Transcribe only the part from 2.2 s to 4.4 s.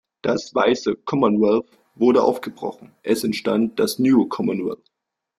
aufgebrochen; es entstand das "New